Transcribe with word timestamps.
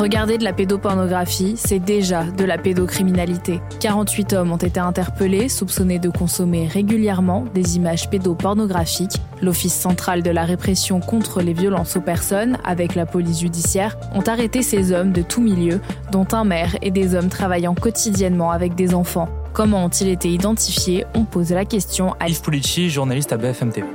Regarder 0.00 0.38
de 0.38 0.44
la 0.44 0.54
pédopornographie, 0.54 1.56
c'est 1.58 1.78
déjà 1.78 2.24
de 2.24 2.44
la 2.46 2.56
pédocriminalité. 2.56 3.60
48 3.80 4.32
hommes 4.32 4.50
ont 4.50 4.56
été 4.56 4.80
interpellés, 4.80 5.50
soupçonnés 5.50 5.98
de 5.98 6.08
consommer 6.08 6.66
régulièrement 6.66 7.44
des 7.52 7.76
images 7.76 8.08
pédopornographiques. 8.08 9.20
L'Office 9.42 9.74
central 9.74 10.22
de 10.22 10.30
la 10.30 10.46
répression 10.46 11.00
contre 11.00 11.42
les 11.42 11.52
violences 11.52 11.98
aux 11.98 12.00
personnes, 12.00 12.56
avec 12.64 12.94
la 12.94 13.04
police 13.04 13.40
judiciaire, 13.40 13.98
ont 14.14 14.22
arrêté 14.22 14.62
ces 14.62 14.90
hommes 14.92 15.12
de 15.12 15.20
tout 15.20 15.42
milieu, 15.42 15.82
dont 16.10 16.26
un 16.32 16.44
maire 16.44 16.76
et 16.80 16.90
des 16.90 17.14
hommes 17.14 17.28
travaillant 17.28 17.74
quotidiennement 17.74 18.52
avec 18.52 18.74
des 18.74 18.94
enfants. 18.94 19.28
Comment 19.52 19.84
ont-ils 19.84 20.08
été 20.08 20.30
identifiés? 20.30 21.04
On 21.14 21.26
pose 21.26 21.50
la 21.50 21.66
question 21.66 22.14
à 22.20 22.30
Yves 22.30 22.40
Pulici, 22.40 22.88
journaliste 22.88 23.34
à 23.34 23.36
BFM 23.36 23.70
TV 23.70 23.86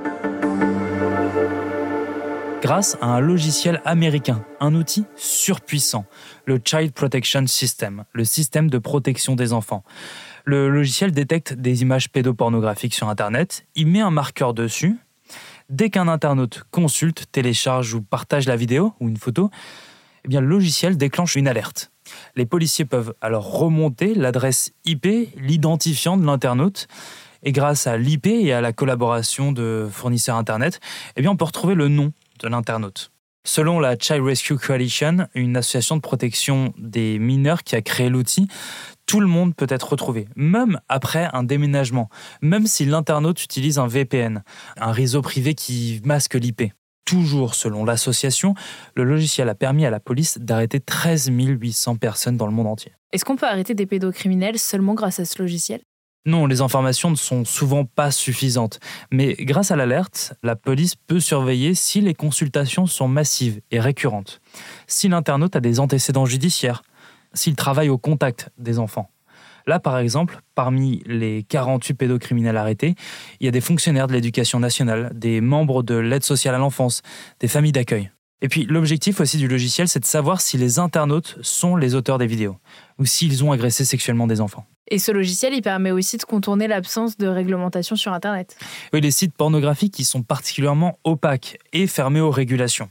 grâce 2.65 2.97
à 2.99 3.05
un 3.05 3.19
logiciel 3.19 3.79
américain, 3.85 4.43
un 4.59 4.73
outil 4.73 5.05
surpuissant, 5.15 6.05
le 6.45 6.59
Child 6.65 6.93
Protection 6.93 7.45
System, 7.45 8.05
le 8.11 8.25
système 8.25 8.71
de 8.71 8.79
protection 8.79 9.35
des 9.35 9.53
enfants. 9.53 9.83
Le 10.45 10.67
logiciel 10.67 11.11
détecte 11.11 11.53
des 11.53 11.83
images 11.83 12.09
pédopornographiques 12.09 12.95
sur 12.95 13.07
Internet, 13.07 13.67
il 13.75 13.85
met 13.85 14.01
un 14.01 14.09
marqueur 14.09 14.55
dessus. 14.55 14.97
Dès 15.69 15.91
qu'un 15.91 16.07
internaute 16.07 16.63
consulte, 16.71 17.25
télécharge 17.31 17.93
ou 17.93 18.01
partage 18.01 18.47
la 18.47 18.55
vidéo 18.55 18.93
ou 18.99 19.09
une 19.09 19.17
photo, 19.17 19.51
eh 20.23 20.27
bien, 20.27 20.41
le 20.41 20.47
logiciel 20.47 20.97
déclenche 20.97 21.35
une 21.35 21.47
alerte. 21.47 21.91
Les 22.35 22.47
policiers 22.47 22.85
peuvent 22.85 23.13
alors 23.21 23.59
remonter 23.59 24.15
l'adresse 24.15 24.73
IP, 24.85 25.05
l'identifiant 25.37 26.17
de 26.17 26.25
l'internaute, 26.25 26.87
et 27.43 27.51
grâce 27.51 27.85
à 27.85 27.95
l'IP 27.95 28.25
et 28.25 28.53
à 28.53 28.61
la 28.61 28.73
collaboration 28.73 29.51
de 29.51 29.87
fournisseurs 29.91 30.37
Internet, 30.37 30.79
eh 31.15 31.21
bien, 31.21 31.29
on 31.29 31.37
peut 31.37 31.45
retrouver 31.45 31.75
le 31.75 31.89
nom 31.89 32.11
de 32.39 32.47
l'internaute. 32.47 33.11
Selon 33.45 33.79
la 33.79 33.95
Child 33.95 34.23
Rescue 34.23 34.57
Coalition, 34.57 35.27
une 35.35 35.55
association 35.55 35.97
de 35.97 36.01
protection 36.01 36.73
des 36.79 37.19
mineurs 37.19 37.63
qui 37.63 37.75
a 37.75 37.81
créé 37.81 38.09
l'outil, 38.09 38.47
tout 39.05 39.19
le 39.19 39.27
monde 39.27 39.55
peut 39.55 39.67
être 39.69 39.91
retrouvé, 39.91 40.27
même 40.35 40.79
après 40.89 41.29
un 41.31 41.43
déménagement, 41.43 42.09
même 42.41 42.65
si 42.65 42.85
l'internaute 42.85 43.43
utilise 43.43 43.77
un 43.77 43.85
VPN, 43.85 44.43
un 44.77 44.91
réseau 44.91 45.21
privé 45.21 45.53
qui 45.53 46.01
masque 46.03 46.33
l'IP. 46.33 46.73
Toujours 47.05 47.53
selon 47.53 47.85
l'association, 47.85 48.55
le 48.95 49.03
logiciel 49.03 49.47
a 49.47 49.53
permis 49.53 49.85
à 49.85 49.91
la 49.91 49.99
police 49.99 50.39
d'arrêter 50.39 50.79
13 50.79 51.29
800 51.29 51.97
personnes 51.97 52.37
dans 52.37 52.47
le 52.47 52.51
monde 52.51 52.65
entier. 52.65 52.93
Est-ce 53.11 53.23
qu'on 53.25 53.35
peut 53.35 53.45
arrêter 53.45 53.75
des 53.75 53.85
pédocriminels 53.85 54.57
seulement 54.57 54.95
grâce 54.95 55.19
à 55.19 55.25
ce 55.25 55.39
logiciel? 55.39 55.81
Non, 56.25 56.47
les 56.47 56.61
informations 56.61 57.11
ne 57.11 57.15
sont 57.15 57.45
souvent 57.45 57.85
pas 57.85 58.09
suffisantes, 58.09 58.79
mais 59.11 59.35
grâce 59.39 59.69
à 59.69 59.75
l'alerte, 59.75 60.33
la 60.41 60.55
police 60.55 60.95
peut 60.95 61.19
surveiller 61.19 61.75
si 61.75 62.01
les 62.01 62.15
consultations 62.15 62.87
sont 62.87 63.07
massives 63.07 63.61
et 63.69 63.79
récurrentes, 63.79 64.41
si 64.87 65.07
l'internaute 65.07 65.55
a 65.55 65.59
des 65.59 65.79
antécédents 65.79 66.25
judiciaires, 66.25 66.81
s'il 67.33 67.55
travaille 67.55 67.89
au 67.89 67.99
contact 67.99 68.49
des 68.57 68.79
enfants. 68.79 69.11
Là, 69.67 69.79
par 69.79 69.99
exemple, 69.99 70.41
parmi 70.55 71.03
les 71.05 71.43
48 71.43 71.93
pédocriminels 71.93 72.57
arrêtés, 72.57 72.95
il 73.39 73.45
y 73.45 73.47
a 73.47 73.51
des 73.51 73.61
fonctionnaires 73.61 74.07
de 74.07 74.13
l'éducation 74.13 74.59
nationale, 74.59 75.11
des 75.13 75.41
membres 75.41 75.83
de 75.83 75.95
l'aide 75.95 76.23
sociale 76.23 76.55
à 76.55 76.59
l'enfance, 76.59 77.01
des 77.39 77.47
familles 77.47 77.71
d'accueil. 77.71 78.11
Et 78.41 78.47
puis 78.47 78.65
l'objectif 78.65 79.21
aussi 79.21 79.37
du 79.37 79.47
logiciel, 79.47 79.87
c'est 79.87 79.99
de 79.99 80.05
savoir 80.05 80.41
si 80.41 80.57
les 80.57 80.77
internautes 80.77 81.37
sont 81.41 81.75
les 81.75 81.95
auteurs 81.95 82.17
des 82.17 82.27
vidéos 82.27 82.57
ou 82.99 83.05
s'ils 83.05 83.43
ont 83.43 83.51
agressé 83.51 83.85
sexuellement 83.85 84.27
des 84.27 84.41
enfants. 84.41 84.65
Et 84.87 84.99
ce 84.99 85.11
logiciel, 85.11 85.53
il 85.53 85.61
permet 85.61 85.91
aussi 85.91 86.17
de 86.17 86.23
contourner 86.23 86.67
l'absence 86.67 87.17
de 87.17 87.27
réglementation 87.27 87.95
sur 87.95 88.13
Internet. 88.13 88.55
Oui, 88.93 89.01
les 89.01 89.09
sites 89.09 89.35
pornographiques 89.35 89.93
qui 89.93 90.05
sont 90.05 90.21
particulièrement 90.21 90.99
opaques 91.03 91.57
et 91.73 91.87
fermés 91.87 92.21
aux 92.21 92.29
régulations. 92.29 92.89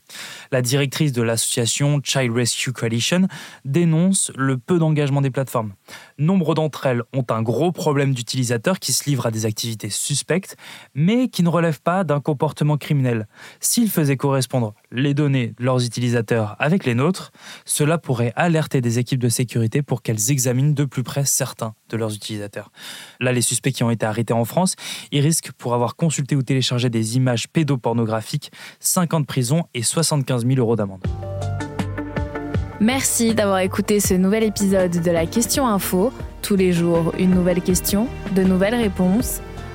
La 0.50 0.60
directrice 0.60 1.12
de 1.12 1.22
l'association 1.22 2.00
Child 2.02 2.32
Rescue 2.32 2.72
Coalition 2.72 3.28
dénonce 3.64 4.32
le 4.36 4.58
peu 4.58 4.78
d'engagement 4.78 5.20
des 5.20 5.30
plateformes. 5.30 5.74
Nombre 6.18 6.54
d'entre 6.54 6.86
elles 6.86 7.02
ont 7.12 7.24
un 7.30 7.42
gros 7.42 7.70
problème 7.70 8.12
d'utilisateurs 8.12 8.80
qui 8.80 8.92
se 8.92 9.08
livrent 9.08 9.26
à 9.26 9.30
des 9.30 9.46
activités 9.46 9.90
suspectes, 9.90 10.56
mais 10.94 11.28
qui 11.28 11.44
ne 11.44 11.48
relèvent 11.48 11.82
pas 11.82 12.02
d'un 12.02 12.20
comportement 12.20 12.76
criminel. 12.76 13.28
S'ils 13.60 13.90
faisaient 13.90 14.16
correspondre 14.16 14.74
les 14.94 15.12
données 15.12 15.54
de 15.58 15.64
leurs 15.64 15.84
utilisateurs 15.84 16.56
avec 16.58 16.84
les 16.86 16.94
nôtres, 16.94 17.32
cela 17.64 17.98
pourrait 17.98 18.32
alerter 18.36 18.80
des 18.80 18.98
équipes 18.98 19.20
de 19.20 19.28
sécurité 19.28 19.82
pour 19.82 20.00
qu'elles 20.00 20.30
examinent 20.30 20.72
de 20.72 20.84
plus 20.84 21.02
près 21.02 21.24
certains 21.24 21.74
de 21.90 21.96
leurs 21.96 22.14
utilisateurs. 22.14 22.70
Là, 23.20 23.32
les 23.32 23.42
suspects 23.42 23.72
qui 23.72 23.82
ont 23.82 23.90
été 23.90 24.06
arrêtés 24.06 24.32
en 24.32 24.44
France, 24.44 24.76
ils 25.12 25.20
risquent, 25.20 25.52
pour 25.52 25.74
avoir 25.74 25.96
consulté 25.96 26.36
ou 26.36 26.42
téléchargé 26.42 26.88
des 26.88 27.16
images 27.16 27.48
pédopornographiques, 27.48 28.50
50 28.80 29.14
ans 29.14 29.20
de 29.20 29.26
prison 29.26 29.64
et 29.74 29.82
75 29.82 30.46
000 30.46 30.58
euros 30.58 30.76
d'amende. 30.76 31.04
Merci 32.80 33.34
d'avoir 33.34 33.58
écouté 33.60 34.00
ce 34.00 34.14
nouvel 34.14 34.44
épisode 34.44 35.02
de 35.02 35.10
la 35.10 35.26
Question 35.26 35.66
Info. 35.66 36.12
Tous 36.42 36.56
les 36.56 36.72
jours, 36.72 37.12
une 37.18 37.30
nouvelle 37.30 37.62
question, 37.62 38.08
de 38.34 38.42
nouvelles 38.42 38.74
réponses. 38.74 39.40